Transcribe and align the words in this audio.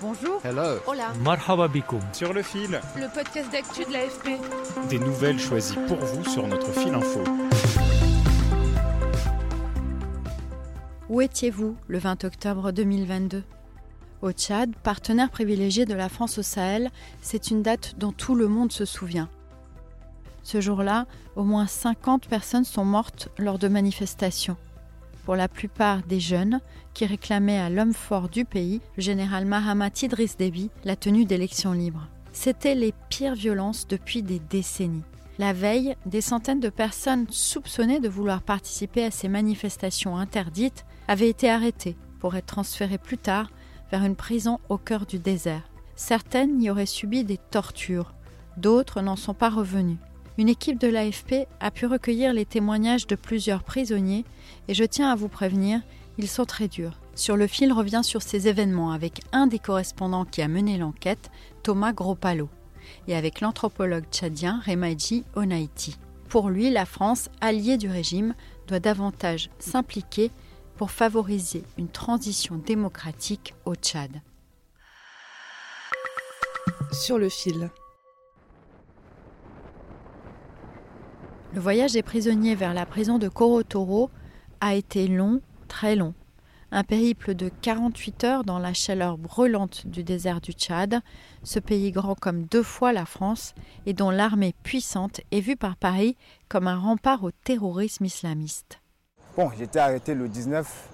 Bonjour. 0.00 0.40
Hello. 0.44 0.78
Hola. 0.86 1.12
Marhaba 1.24 1.66
bikoum. 1.68 2.00
Sur 2.12 2.32
le 2.32 2.42
fil, 2.42 2.80
Le 2.96 3.12
podcast 3.12 3.50
d'actu 3.50 3.84
de 3.84 3.92
l'AFP. 3.92 4.38
des 4.88 4.98
nouvelles 4.98 5.38
choisies 5.40 5.76
pour 5.88 5.96
vous 5.98 6.24
sur 6.24 6.46
notre 6.46 6.70
fil 6.72 6.94
info. 6.94 7.20
Où 11.08 11.20
étiez-vous 11.20 11.76
le 11.88 11.98
20 11.98 12.24
octobre 12.24 12.70
2022 12.70 13.42
Au 14.22 14.30
Tchad, 14.32 14.70
partenaire 14.82 15.30
privilégié 15.30 15.84
de 15.86 15.94
la 15.94 16.08
France 16.08 16.38
au 16.38 16.42
Sahel, 16.42 16.90
c'est 17.22 17.50
une 17.50 17.62
date 17.62 17.94
dont 17.98 18.12
tout 18.12 18.34
le 18.34 18.46
monde 18.46 18.70
se 18.72 18.84
souvient. 18.84 19.28
Ce 20.44 20.60
jour-là, 20.60 21.06
au 21.34 21.42
moins 21.44 21.66
50 21.66 22.28
personnes 22.28 22.64
sont 22.64 22.84
mortes 22.84 23.28
lors 23.38 23.58
de 23.58 23.68
manifestations. 23.68 24.56
Pour 25.28 25.36
la 25.36 25.46
plupart 25.46 26.00
des 26.04 26.20
jeunes 26.20 26.62
qui 26.94 27.04
réclamaient 27.04 27.58
à 27.58 27.68
l'homme 27.68 27.92
fort 27.92 28.30
du 28.30 28.46
pays, 28.46 28.80
le 28.96 29.02
général 29.02 29.44
Mahamat 29.44 29.90
Idriss 30.00 30.38
Déby, 30.38 30.70
la 30.84 30.96
tenue 30.96 31.26
d'élections 31.26 31.72
libres. 31.72 32.08
C'étaient 32.32 32.74
les 32.74 32.94
pires 33.10 33.34
violences 33.34 33.86
depuis 33.86 34.22
des 34.22 34.38
décennies. 34.38 35.02
La 35.38 35.52
veille, 35.52 35.96
des 36.06 36.22
centaines 36.22 36.60
de 36.60 36.70
personnes 36.70 37.26
soupçonnées 37.28 38.00
de 38.00 38.08
vouloir 38.08 38.40
participer 38.40 39.04
à 39.04 39.10
ces 39.10 39.28
manifestations 39.28 40.16
interdites 40.16 40.86
avaient 41.08 41.28
été 41.28 41.50
arrêtées 41.50 41.98
pour 42.20 42.34
être 42.34 42.46
transférées 42.46 42.96
plus 42.96 43.18
tard 43.18 43.50
vers 43.90 44.04
une 44.04 44.16
prison 44.16 44.60
au 44.70 44.78
cœur 44.78 45.04
du 45.04 45.18
désert. 45.18 45.68
Certaines 45.94 46.62
y 46.62 46.70
auraient 46.70 46.86
subi 46.86 47.24
des 47.24 47.36
tortures, 47.36 48.14
d'autres 48.56 49.02
n'en 49.02 49.16
sont 49.16 49.34
pas 49.34 49.50
revenues. 49.50 49.98
Une 50.38 50.48
équipe 50.48 50.78
de 50.78 50.86
l'AFP 50.86 51.48
a 51.58 51.72
pu 51.72 51.86
recueillir 51.86 52.32
les 52.32 52.46
témoignages 52.46 53.08
de 53.08 53.16
plusieurs 53.16 53.64
prisonniers 53.64 54.24
et 54.68 54.74
je 54.74 54.84
tiens 54.84 55.10
à 55.10 55.16
vous 55.16 55.26
prévenir, 55.26 55.80
ils 56.16 56.28
sont 56.28 56.44
très 56.44 56.68
durs. 56.68 56.96
Sur 57.16 57.36
le 57.36 57.48
fil 57.48 57.72
revient 57.72 58.02
sur 58.04 58.22
ces 58.22 58.46
événements 58.46 58.92
avec 58.92 59.20
un 59.32 59.48
des 59.48 59.58
correspondants 59.58 60.24
qui 60.24 60.40
a 60.40 60.46
mené 60.46 60.78
l'enquête, 60.78 61.32
Thomas 61.64 61.92
Gropalo, 61.92 62.48
et 63.08 63.16
avec 63.16 63.40
l'anthropologue 63.40 64.04
tchadien 64.12 64.62
Remaji 64.64 65.24
Onaiti. 65.34 65.98
Pour 66.28 66.50
lui, 66.50 66.70
la 66.70 66.86
France, 66.86 67.30
alliée 67.40 67.76
du 67.76 67.90
régime, 67.90 68.36
doit 68.68 68.78
davantage 68.78 69.50
s'impliquer 69.58 70.30
pour 70.76 70.92
favoriser 70.92 71.64
une 71.78 71.88
transition 71.88 72.62
démocratique 72.64 73.54
au 73.64 73.74
Tchad. 73.74 74.22
Sur 76.92 77.18
le 77.18 77.28
fil. 77.28 77.70
Le 81.54 81.60
voyage 81.60 81.92
des 81.92 82.02
prisonniers 82.02 82.54
vers 82.54 82.74
la 82.74 82.84
prison 82.84 83.18
de 83.18 83.26
Korotoro 83.26 84.10
a 84.60 84.74
été 84.74 85.08
long, 85.08 85.40
très 85.66 85.96
long. 85.96 86.12
Un 86.70 86.84
périple 86.84 87.34
de 87.34 87.48
48 87.62 88.24
heures 88.24 88.44
dans 88.44 88.58
la 88.58 88.74
chaleur 88.74 89.16
brûlante 89.16 89.86
du 89.86 90.04
désert 90.04 90.42
du 90.42 90.52
Tchad, 90.52 91.00
ce 91.42 91.58
pays 91.58 91.90
grand 91.90 92.14
comme 92.14 92.42
deux 92.42 92.62
fois 92.62 92.92
la 92.92 93.06
France 93.06 93.54
et 93.86 93.94
dont 93.94 94.10
l'armée 94.10 94.54
puissante 94.62 95.22
est 95.30 95.40
vue 95.40 95.56
par 95.56 95.76
Paris 95.76 96.18
comme 96.50 96.68
un 96.68 96.76
rempart 96.76 97.24
au 97.24 97.30
terrorisme 97.30 98.04
islamiste. 98.04 98.82
Bon, 99.34 99.50
j'étais 99.58 99.78
arrêté 99.78 100.14
le 100.14 100.28
19 100.28 100.90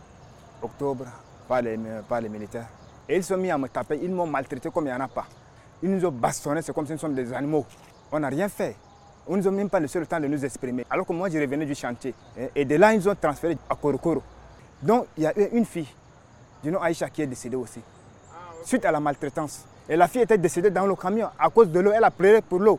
octobre 0.63 1.07
par 1.49 1.63
les, 1.63 1.77
par 2.09 2.21
les 2.21 2.29
militaires. 2.29 2.69
Et 3.09 3.17
ils 3.17 3.25
sont 3.25 3.39
mis 3.39 3.51
à 3.51 3.59
me 3.59 3.69
taper, 3.69 3.99
ils 4.01 4.13
m'ont 4.13 4.29
maltraité 4.29 4.71
comme 4.71 4.85
il 4.85 4.91
n'y 4.91 4.95
en 4.95 5.01
a 5.01 5.09
pas. 5.09 5.27
Ils 5.83 5.91
nous 5.91 6.05
ont 6.07 6.13
bastonnés, 6.13 6.63
c'est 6.63 6.73
comme 6.73 6.87
si 6.87 6.93
nous 6.93 6.99
sommes 6.99 7.17
des 7.17 7.33
animaux. 7.33 7.67
On 8.13 8.21
n'a 8.21 8.29
rien 8.29 8.49
fait. 8.49 8.77
On 9.27 9.37
nous 9.37 9.49
a 9.49 9.51
même 9.51 9.71
pas 9.71 9.81
laissé 9.81 9.99
le 9.99 10.07
temps 10.07 10.21
de 10.21 10.27
nous 10.27 10.45
exprimer. 10.45 10.85
Alors 10.91 11.07
que 11.07 11.13
moi, 11.13 11.29
je 11.31 11.39
revenais 11.39 11.65
du 11.67 11.75
chantier. 11.75 12.15
Et- 12.39 12.51
Et 12.61 12.65
de 12.65 12.77
là, 12.77 12.93
ils 12.93 12.99
nous 12.99 13.09
ont 13.09 13.15
transféré 13.15 13.57
à 13.71 13.75
Korokoro. 13.75 14.23
Donc, 14.83 15.07
il 15.17 15.23
y 15.23 15.27
a 15.27 15.39
eu 15.39 15.49
une 15.53 15.65
fille, 15.65 15.89
du 16.63 16.71
nom 16.71 16.81
Aïcha, 16.83 17.09
qui 17.09 17.23
est 17.23 17.27
décédée 17.27 17.57
aussi, 17.57 17.81
suite 18.65 18.85
à 18.85 18.93
la 18.93 19.01
maltraitance. 19.01 19.65
Et 19.89 19.97
la 19.97 20.09
fille 20.09 20.23
était 20.23 20.37
décédée 20.39 20.71
dans 20.71 20.87
le 20.87 20.95
camion 20.95 21.29
à 21.39 21.49
cause 21.51 21.71
de 21.71 21.81
l'eau. 21.81 21.93
Elle 21.95 22.05
a 22.05 22.11
pleuré 22.11 22.43
pour 22.43 22.59
l'eau. 22.59 22.79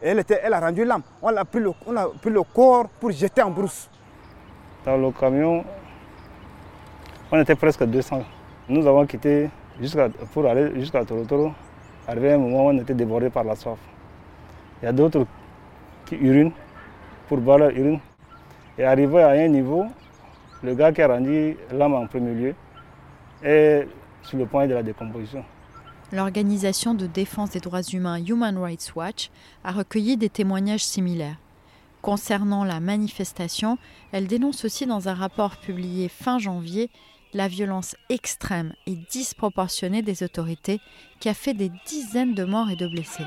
Elle, 0.00 0.18
était, 0.18 0.40
elle 0.42 0.52
a 0.52 0.60
rendu 0.60 0.84
l'âme. 0.84 1.02
On 1.22 1.34
a, 1.34 1.44
pris 1.44 1.60
le, 1.60 1.70
on 1.86 1.96
a 1.96 2.08
pris 2.20 2.30
le 2.30 2.42
corps 2.42 2.88
pour 3.00 3.10
jeter 3.10 3.42
en 3.42 3.50
brousse. 3.50 3.88
Dans 4.84 4.96
le 4.98 5.10
camion, 5.12 5.64
on 7.32 7.40
était 7.40 7.54
presque 7.56 7.84
200. 7.84 8.22
Nous 8.68 8.86
avons 8.86 9.06
quitté 9.06 9.50
pour 10.32 10.46
aller 10.46 10.78
jusqu'à 10.78 11.04
Torotoro. 11.04 11.52
Arrivé 12.08 12.32
un 12.32 12.38
moment 12.38 12.66
on 12.66 12.78
était 12.78 12.94
débordé 12.94 13.30
par 13.30 13.44
la 13.44 13.56
soif. 13.56 13.78
Il 14.82 14.84
y 14.84 14.88
a 14.88 14.92
d'autres 14.92 15.26
qui 16.06 16.16
pour 17.28 17.38
boire 17.38 17.70
urine. 17.70 18.00
Et 18.78 18.84
arrivé 18.84 19.22
à 19.22 19.30
un 19.30 19.48
niveau, 19.48 19.86
le 20.62 20.74
gars 20.74 20.92
qui 20.92 21.02
a 21.02 21.08
rendu 21.08 21.56
l'âme 21.72 21.94
en 21.94 22.06
premier 22.06 22.34
lieu 22.34 22.54
est 23.42 23.86
sur 24.22 24.38
le 24.38 24.46
point 24.46 24.66
de 24.66 24.74
la 24.74 24.82
décomposition. 24.82 25.44
L'organisation 26.12 26.94
de 26.94 27.06
défense 27.06 27.50
des 27.50 27.60
droits 27.60 27.82
humains 27.82 28.22
Human 28.24 28.56
Rights 28.58 28.92
Watch 28.94 29.30
a 29.64 29.72
recueilli 29.72 30.16
des 30.16 30.28
témoignages 30.28 30.84
similaires. 30.84 31.36
Concernant 32.00 32.62
la 32.62 32.78
manifestation, 32.78 33.78
elle 34.12 34.28
dénonce 34.28 34.64
aussi 34.64 34.86
dans 34.86 35.08
un 35.08 35.14
rapport 35.14 35.56
publié 35.56 36.08
fin 36.08 36.38
janvier 36.38 36.90
la 37.34 37.48
violence 37.48 37.96
extrême 38.08 38.72
et 38.86 38.96
disproportionnée 39.10 40.02
des 40.02 40.22
autorités 40.22 40.80
qui 41.18 41.28
a 41.28 41.34
fait 41.34 41.54
des 41.54 41.72
dizaines 41.86 42.34
de 42.34 42.44
morts 42.44 42.70
et 42.70 42.76
de 42.76 42.86
blessés. 42.86 43.24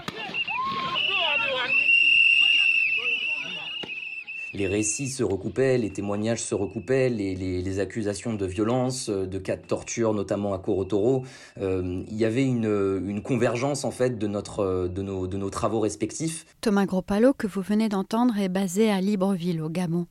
Les 4.53 4.67
récits 4.67 5.09
se 5.09 5.23
recoupaient, 5.23 5.77
les 5.77 5.91
témoignages 5.91 6.41
se 6.41 6.55
recoupaient, 6.55 7.09
les, 7.09 7.79
accusations 7.79 8.33
de 8.33 8.45
violence, 8.45 9.09
euh, 9.09 9.27
de 9.27 9.37
cas 9.37 9.55
de 9.55 9.61
torture, 9.61 10.13
notamment 10.13 10.53
à 10.53 10.57
Korotoro. 10.57 11.23
Euh, 11.61 12.03
il 12.07 12.17
y 12.17 12.25
avait 12.25 12.45
une, 12.45 13.21
convergence 13.23 13.85
en 13.85 13.91
fait 13.91 14.21
euh, 14.23 14.87
de 14.87 15.37
nos 15.37 15.49
travaux 15.49 15.79
respectifs. 15.79 16.45
Thomas 16.61 16.85
Gropalo, 16.85 17.33
que 17.33 17.47
vous 17.47 17.61
venez 17.61 17.89
d'entendre, 17.89 18.37
est 18.37 18.49
basé 18.49 18.89
à 18.89 19.01
Libreville, 19.01 19.61
au 19.61 19.69
Gabon. 19.69 20.07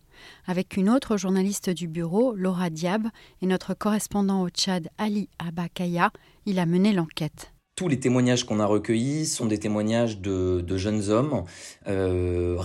Avec 0.46 0.76
une 0.76 0.88
autre 0.88 1.16
journaliste 1.16 1.70
du 1.70 1.88
bureau, 1.88 2.34
Laura 2.34 2.70
Diab, 2.70 3.08
et 3.42 3.46
notre 3.46 3.74
correspondant 3.74 4.42
au 4.42 4.48
Tchad, 4.48 4.88
Ali 4.98 5.28
Abakaya, 5.38 6.10
il 6.46 6.58
a 6.58 6.66
mené 6.66 6.92
l'enquête. 6.92 7.52
Tous 7.78 7.86
les 7.86 8.00
témoignages 8.00 8.42
qu'on 8.42 8.58
a 8.58 8.66
recueillis 8.66 9.24
sont 9.24 9.46
des 9.46 9.58
témoignages 9.58 10.18
de, 10.18 10.60
de 10.66 10.76
jeunes 10.76 11.10
hommes, 11.10 11.44
euh, 11.86 12.56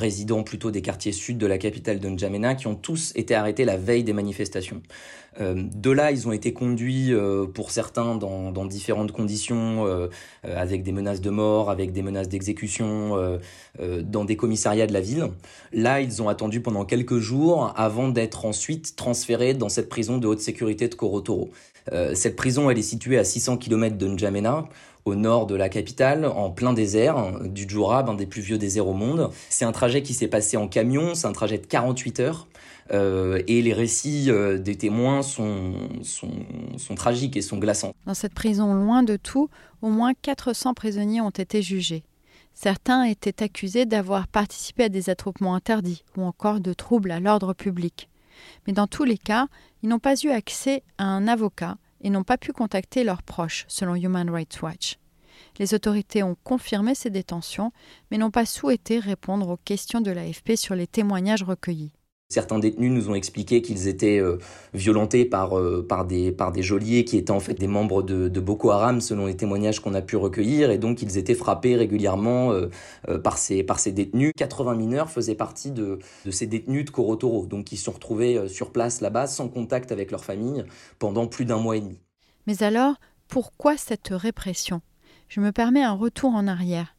plutôt 0.44 0.72
des 0.72 0.82
quartiers 0.82 1.12
sud 1.12 1.38
de 1.38 1.46
la 1.46 1.60
capitale 1.60 2.00
de 2.00 2.10
N'Djamena, 2.10 2.56
qui 2.56 2.66
ont 2.66 2.74
tous 2.74 3.14
été 3.14 3.36
arrêtés 3.36 3.64
la 3.64 3.78
veille 3.78 4.04
des 4.04 4.12
manifestations. 4.12 4.82
Euh, 5.40 5.54
de 5.56 5.92
là, 5.92 6.12
ils 6.12 6.28
ont 6.28 6.32
été 6.32 6.52
conduits, 6.52 7.14
euh, 7.14 7.46
pour 7.46 7.70
certains, 7.70 8.16
dans, 8.16 8.52
dans 8.52 8.66
différentes 8.66 9.12
conditions, 9.12 9.86
euh, 9.86 10.08
avec 10.44 10.82
des 10.82 10.92
menaces 10.92 11.22
de 11.22 11.30
mort, 11.30 11.70
avec 11.70 11.92
des 11.92 12.02
menaces 12.02 12.30
d'exécution, 12.30 13.16
dans 13.80 14.26
des 14.26 14.36
commissariats 14.36 14.88
de 14.88 14.94
la 14.94 15.02
ville. 15.02 15.28
Là, 15.74 16.02
ils 16.02 16.24
ont 16.24 16.30
attendu 16.30 16.60
pendant 16.62 16.86
quelques 16.86 17.20
jours 17.20 17.72
avant 17.76 18.10
d'être 18.10 18.46
ensuite 18.46 18.96
transférés 18.96 19.54
dans 19.54 19.70
cette 19.70 19.90
prison 19.90 20.18
de 20.18 20.28
haute 20.28 20.40
sécurité 20.40 20.88
de 20.88 20.96
Korotoro. 20.96 21.52
Cette 22.14 22.36
prison, 22.36 22.70
elle 22.70 22.78
est 22.78 22.82
située 22.82 23.18
à 23.18 23.24
600 23.24 23.58
km 23.58 23.98
de 23.98 24.08
N'Djamena, 24.08 24.70
au 25.06 25.16
nord 25.16 25.48
de 25.48 25.56
la 25.56 25.70
capitale, 25.70 26.26
en 26.26 26.50
plein 26.50 26.74
désert, 26.74 27.40
du 27.42 27.68
Djourab, 27.68 28.10
un 28.10 28.14
des 28.14 28.26
plus 28.26 28.42
vieux 28.42 28.58
déserts 28.58 28.88
au 28.88 28.94
monde. 28.94 29.30
C'est 29.50 29.66
un 29.66 29.72
trajet 29.72 30.02
qui 30.02 30.14
s'est 30.14 30.28
passé 30.28 30.58
en 30.58 30.68
camion, 30.68 31.16
c'est 31.16 31.28
un 31.28 31.34
trajet 31.34 31.58
de 31.58 31.66
48 31.66 32.20
heures. 32.20 32.48
Euh, 32.92 33.42
et 33.48 33.62
les 33.62 33.74
récits 33.74 34.30
euh, 34.30 34.58
des 34.58 34.76
témoins 34.76 35.22
sont, 35.22 35.74
sont, 36.02 36.32
sont 36.78 36.96
tragiques 36.96 37.38
et 37.38 37.42
sont 37.42 37.58
glaçants. 37.58 37.94
Dans 38.06 38.14
cette 38.14 38.34
prison 38.34 38.74
loin 38.74 39.04
de 39.04 39.16
tout, 39.16 39.50
au 39.82 39.90
moins 39.90 40.14
400 40.14 40.74
prisonniers 40.74 41.22
ont 41.22 41.30
été 41.30 41.62
jugés. 41.62 42.04
Certains 42.54 43.04
étaient 43.04 43.42
accusés 43.42 43.86
d'avoir 43.86 44.28
participé 44.28 44.84
à 44.84 44.90
des 44.90 45.10
attroupements 45.10 45.56
interdits 45.56 46.04
ou 46.18 46.24
encore 46.24 46.60
de 46.60 46.74
troubles 46.74 47.12
à 47.12 47.20
l'ordre 47.20 47.54
public. 47.54 48.10
Mais 48.68 48.74
dans 48.74 48.88
tous 48.88 49.06
les 49.06 49.18
cas, 49.18 49.48
ils 49.82 49.90
n'ont 49.90 50.00
pas 50.00 50.16
eu 50.22 50.30
accès 50.30 50.84
à 50.98 51.06
un 51.06 51.28
avocat 51.28 51.78
et 52.04 52.10
n'ont 52.10 52.24
pas 52.24 52.38
pu 52.38 52.52
contacter 52.54 53.04
leurs 53.04 53.24
proches, 53.24 53.66
selon 53.68 53.96
Human 53.96 54.30
Rights 54.30 54.62
Watch. 54.62 55.00
Les 55.58 55.74
autorités 55.74 56.24
ont 56.24 56.38
confirmé 56.44 56.96
ces 56.96 57.10
détentions, 57.10 57.72
mais 58.12 58.18
n'ont 58.18 58.32
pas 58.32 58.46
souhaité 58.46 59.00
répondre 59.00 59.50
aux 59.50 59.58
questions 59.58 60.02
de 60.02 60.12
l'AFP 60.12 60.56
sur 60.56 60.76
les 60.76 60.88
témoignages 60.88 61.44
recueillis. 61.44 61.94
Certains 62.34 62.58
détenus 62.58 62.92
nous 62.92 63.12
ont 63.12 63.14
expliqué 63.14 63.62
qu'ils 63.62 63.88
étaient 63.88 64.18
euh, 64.18 64.40
violentés 64.74 65.24
par, 65.24 65.56
euh, 65.56 65.86
par 65.88 66.04
des 66.04 66.34
geôliers 66.64 67.06
qui 67.06 67.18
étaient 67.18 67.30
en 67.30 67.40
fait 67.40 67.54
des 67.54 67.68
membres 67.68 68.02
de, 68.02 68.40
Boko 68.40 68.72
Haram 68.72 69.02
selon 69.02 69.28
les 69.28 69.38
témoignages 69.38 69.80
qu'on 69.82 69.94
a 69.94 70.02
pu 70.02 70.16
recueillir 70.16 70.72
et 70.72 70.80
donc 70.80 71.04
ils 71.04 71.20
étaient 71.20 71.36
frappés 71.36 71.76
régulièrement 71.76 72.52
euh, 72.52 72.70
par, 73.20 73.38
ces, 73.38 73.62
par 73.62 73.78
ces 73.78 73.92
détenus. 73.92 74.32
80 74.36 74.74
mineurs 74.74 75.12
faisaient 75.12 75.36
partie 75.36 75.70
de, 75.70 76.00
de 76.26 76.32
ces 76.32 76.48
détenus 76.48 76.86
de 76.86 76.90
Korotoro, 76.90 77.46
donc 77.46 77.72
ils 77.72 77.78
se 77.78 77.84
sont 77.84 77.92
retrouvés 77.92 78.48
sur 78.48 78.72
place 78.72 79.00
là-bas 79.02 79.28
sans 79.28 79.48
contact 79.48 79.92
avec 79.92 80.10
leur 80.10 80.26
famille 80.26 80.66
pendant 80.98 81.28
plus 81.28 81.46
d'un 81.46 81.58
mois 81.58 81.78
et 81.78 81.82
demi. 81.82 82.00
Mais 82.48 82.64
alors, 82.64 82.96
pourquoi 83.28 83.78
cette 83.78 84.10
répression? 84.10 84.82
Je 85.30 85.40
me 85.40 85.52
permets 85.52 85.84
un 85.84 85.94
retour 85.94 86.34
en 86.34 86.48
arrière. 86.48 86.96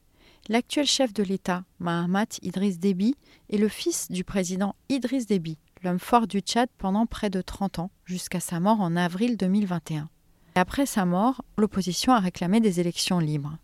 L'actuel 0.51 0.85
chef 0.85 1.15
de 1.15 1.23
l'État, 1.23 1.65
Mahamat 1.79 2.27
Idriss 2.43 2.79
Déby, 2.79 3.15
est 3.49 3.57
le 3.57 3.69
fils 3.69 4.11
du 4.11 4.25
président 4.25 4.77
Idriss 4.91 5.25
Déby, 5.25 5.57
l'homme 5.83 5.99
fort 5.99 6.27
du 6.27 6.41
Tchad 6.41 6.69
pendant 6.77 7.07
près 7.07 7.31
de 7.31 7.41
30 7.41 7.79
ans, 7.79 7.91
jusqu'à 8.05 8.41
sa 8.41 8.61
mort 8.61 8.83
en 8.83 8.95
avril 8.95 9.39
2021. 9.39 10.11
après 10.55 10.85
sa 10.85 11.07
mort, 11.07 11.43
l'opposition 11.57 12.13
a 12.13 12.21
réclamé 12.21 12.61
des 12.61 12.79
élections 12.79 13.21
libres. 13.21 13.57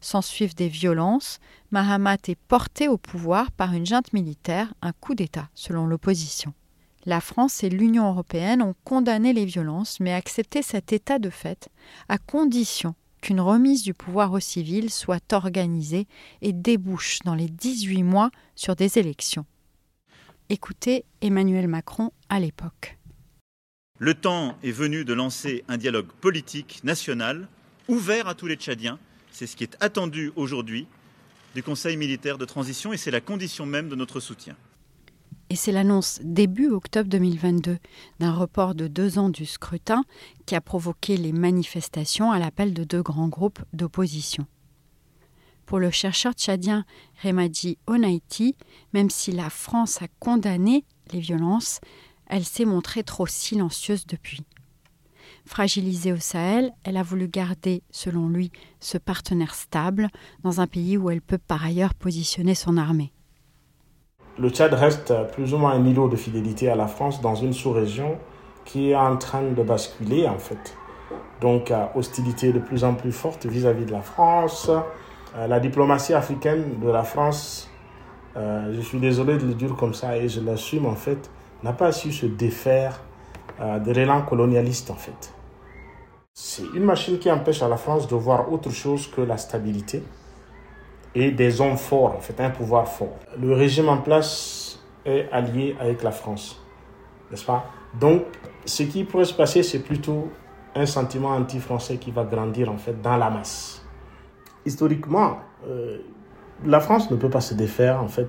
S'en 0.00 0.22
suivent 0.22 0.54
des 0.54 0.68
violences, 0.68 1.40
Mahamat 1.72 2.18
est 2.28 2.38
porté 2.46 2.86
au 2.86 2.98
pouvoir 2.98 3.50
par 3.50 3.72
une 3.72 3.84
junte 3.84 4.12
militaire, 4.12 4.72
un 4.80 4.92
coup 4.92 5.16
d'État, 5.16 5.48
selon 5.54 5.86
l'opposition. 5.86 6.54
La 7.04 7.20
France 7.20 7.64
et 7.64 7.68
l'Union 7.68 8.08
européenne 8.08 8.62
ont 8.62 8.76
condamné 8.84 9.32
les 9.32 9.44
violences, 9.44 9.98
mais 9.98 10.12
accepté 10.12 10.62
cet 10.62 10.92
état 10.92 11.18
de 11.18 11.30
fait, 11.30 11.68
à 12.08 12.16
condition 12.18 12.94
qu'une 13.22 13.40
remise 13.40 13.82
du 13.82 13.94
pouvoir 13.94 14.32
aux 14.32 14.40
civils 14.40 14.90
soit 14.90 15.32
organisée 15.32 16.06
et 16.42 16.52
débouche 16.52 17.20
dans 17.24 17.34
les 17.34 17.48
18 17.48 18.02
mois 18.02 18.30
sur 18.54 18.76
des 18.76 18.98
élections. 18.98 19.46
Écoutez 20.50 21.06
Emmanuel 21.22 21.68
Macron 21.68 22.10
à 22.28 22.38
l'époque. 22.38 22.98
Le 23.98 24.12
temps 24.12 24.58
est 24.62 24.72
venu 24.72 25.06
de 25.06 25.14
lancer 25.14 25.64
un 25.68 25.78
dialogue 25.78 26.08
politique 26.20 26.80
national 26.84 27.48
ouvert 27.88 28.28
à 28.28 28.34
tous 28.34 28.48
les 28.48 28.56
Tchadiens. 28.56 28.98
C'est 29.30 29.46
ce 29.46 29.56
qui 29.56 29.64
est 29.64 29.76
attendu 29.80 30.32
aujourd'hui 30.36 30.86
du 31.54 31.62
Conseil 31.62 31.96
militaire 31.96 32.36
de 32.36 32.44
transition 32.44 32.92
et 32.92 32.96
c'est 32.96 33.10
la 33.10 33.20
condition 33.20 33.64
même 33.64 33.88
de 33.88 33.94
notre 33.94 34.20
soutien 34.20 34.56
et 35.52 35.54
c'est 35.54 35.70
l'annonce 35.70 36.18
début 36.24 36.70
octobre 36.70 37.10
2022 37.10 37.76
d'un 38.20 38.32
report 38.32 38.74
de 38.74 38.88
deux 38.88 39.18
ans 39.18 39.28
du 39.28 39.44
scrutin 39.44 40.02
qui 40.46 40.54
a 40.54 40.62
provoqué 40.62 41.18
les 41.18 41.32
manifestations 41.32 42.32
à 42.32 42.38
l'appel 42.38 42.72
de 42.72 42.84
deux 42.84 43.02
grands 43.02 43.28
groupes 43.28 43.58
d'opposition. 43.74 44.46
Pour 45.66 45.78
le 45.78 45.90
chercheur 45.90 46.32
tchadien 46.32 46.86
Remadi 47.22 47.76
Onaiti, 47.86 48.56
même 48.94 49.10
si 49.10 49.30
la 49.30 49.50
France 49.50 50.00
a 50.00 50.06
condamné 50.20 50.86
les 51.12 51.20
violences, 51.20 51.80
elle 52.28 52.46
s'est 52.46 52.64
montrée 52.64 53.02
trop 53.02 53.26
silencieuse 53.26 54.06
depuis. 54.06 54.44
Fragilisée 55.44 56.14
au 56.14 56.18
Sahel, 56.18 56.72
elle 56.82 56.96
a 56.96 57.02
voulu 57.02 57.28
garder, 57.28 57.82
selon 57.90 58.30
lui, 58.30 58.52
ce 58.80 58.96
partenaire 58.96 59.54
stable 59.54 60.08
dans 60.44 60.62
un 60.62 60.66
pays 60.66 60.96
où 60.96 61.10
elle 61.10 61.20
peut 61.20 61.36
par 61.36 61.62
ailleurs 61.62 61.92
positionner 61.92 62.54
son 62.54 62.78
armée 62.78 63.12
le 64.38 64.48
Tchad 64.48 64.72
reste 64.72 65.12
plus 65.32 65.52
ou 65.54 65.58
moins 65.58 65.72
un 65.72 65.84
îlot 65.84 66.08
de 66.08 66.16
fidélité 66.16 66.70
à 66.70 66.76
la 66.76 66.86
France 66.86 67.20
dans 67.20 67.34
une 67.34 67.52
sous-région 67.52 68.18
qui 68.64 68.90
est 68.90 68.96
en 68.96 69.16
train 69.16 69.42
de 69.42 69.62
basculer 69.62 70.26
en 70.28 70.38
fait. 70.38 70.76
Donc 71.40 71.72
hostilité 71.94 72.52
de 72.52 72.58
plus 72.58 72.84
en 72.84 72.94
plus 72.94 73.12
forte 73.12 73.46
vis-à-vis 73.46 73.84
de 73.84 73.92
la 73.92 74.00
France. 74.00 74.70
Euh, 75.36 75.46
la 75.46 75.60
diplomatie 75.60 76.14
africaine 76.14 76.78
de 76.80 76.90
la 76.90 77.04
France, 77.04 77.70
euh, 78.36 78.72
je 78.74 78.80
suis 78.80 78.98
désolé 78.98 79.38
de 79.38 79.46
le 79.46 79.54
dire 79.54 79.74
comme 79.76 79.94
ça 79.94 80.16
et 80.16 80.28
je 80.28 80.40
l'assume 80.40 80.86
en 80.86 80.94
fait, 80.94 81.30
n'a 81.62 81.72
pas 81.72 81.90
su 81.90 82.12
se 82.12 82.26
défaire 82.26 83.00
euh, 83.60 83.78
de 83.78 83.92
l'élan 83.92 84.22
colonialiste 84.22 84.90
en 84.90 84.94
fait. 84.94 85.32
C'est 86.34 86.64
une 86.74 86.84
machine 86.84 87.18
qui 87.18 87.30
empêche 87.30 87.62
à 87.62 87.68
la 87.68 87.76
France 87.76 88.08
de 88.08 88.14
voir 88.14 88.52
autre 88.52 88.70
chose 88.70 89.06
que 89.06 89.20
la 89.20 89.36
stabilité 89.36 90.02
et 91.14 91.30
des 91.30 91.60
hommes 91.60 91.76
forts, 91.76 92.14
en 92.16 92.20
fait, 92.20 92.40
un 92.40 92.50
pouvoir 92.50 92.88
fort. 92.88 93.16
Le 93.40 93.52
régime 93.52 93.88
en 93.88 93.98
place 93.98 94.80
est 95.04 95.28
allié 95.30 95.76
avec 95.80 96.02
la 96.02 96.10
France, 96.10 96.60
n'est-ce 97.30 97.44
pas? 97.44 97.64
Donc, 97.98 98.22
ce 98.64 98.84
qui 98.84 99.04
pourrait 99.04 99.24
se 99.24 99.34
passer, 99.34 99.62
c'est 99.62 99.80
plutôt 99.80 100.28
un 100.74 100.86
sentiment 100.86 101.30
anti-français 101.30 101.96
qui 101.96 102.10
va 102.10 102.24
grandir, 102.24 102.70
en 102.70 102.78
fait, 102.78 103.00
dans 103.02 103.16
la 103.16 103.28
masse. 103.28 103.84
Historiquement, 104.64 105.38
euh, 105.68 105.98
la 106.64 106.80
France 106.80 107.10
ne 107.10 107.16
peut 107.16 107.28
pas 107.28 107.40
se 107.40 107.54
défaire, 107.54 108.02
en 108.02 108.08
fait, 108.08 108.28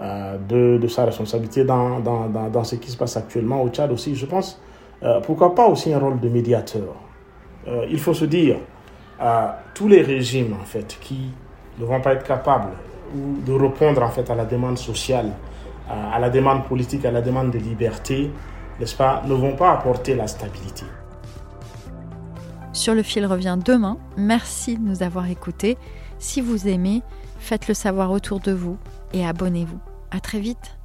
euh, 0.00 0.36
de, 0.36 0.78
de, 0.78 0.88
sa 0.88 1.04
responsabilité 1.04 1.64
dans, 1.64 2.00
dans, 2.00 2.28
dans, 2.28 2.64
ce 2.64 2.76
qui 2.76 2.90
se 2.90 2.96
passe 2.96 3.16
actuellement 3.16 3.62
au 3.62 3.68
Tchad 3.68 3.90
aussi. 3.92 4.14
Je 4.14 4.26
pense, 4.26 4.60
euh, 5.02 5.20
pourquoi 5.20 5.54
pas 5.54 5.66
aussi 5.66 5.92
un 5.94 5.98
rôle 5.98 6.20
de 6.20 6.28
médiateur? 6.28 6.94
il 7.88 8.00
faut 8.00 8.12
se 8.12 8.24
dire, 8.24 8.56
tous 9.72 9.86
les 9.86 10.02
régimes, 10.02 10.56
en 10.60 10.64
fait, 10.64 10.98
qui 11.00 11.30
ne 11.78 11.84
vont 11.84 12.00
pas 12.00 12.12
être 12.14 12.24
capables 12.24 12.72
de 13.14 13.52
répondre 13.52 14.02
en 14.02 14.08
fait 14.08 14.28
à 14.30 14.34
la 14.34 14.44
demande 14.44 14.78
sociale, 14.78 15.32
à 15.88 16.18
la 16.18 16.30
demande 16.30 16.64
politique, 16.64 17.04
à 17.04 17.10
la 17.10 17.20
demande 17.20 17.50
de 17.50 17.58
liberté, 17.58 18.30
n'est-ce 18.80 18.96
pas, 18.96 19.22
ne 19.26 19.34
vont 19.34 19.56
pas 19.56 19.72
apporter 19.72 20.14
la 20.14 20.26
stabilité. 20.26 20.84
Sur 22.72 22.94
le 22.94 23.02
fil 23.02 23.26
revient 23.26 23.58
demain. 23.62 23.98
Merci 24.16 24.78
de 24.78 24.82
nous 24.82 25.02
avoir 25.02 25.28
écoutés. 25.28 25.76
Si 26.18 26.40
vous 26.40 26.68
aimez, 26.68 27.02
faites-le 27.38 27.74
savoir 27.74 28.10
autour 28.10 28.40
de 28.40 28.52
vous 28.52 28.78
et 29.12 29.26
abonnez-vous. 29.26 29.78
À 30.10 30.20
très 30.20 30.40
vite. 30.40 30.81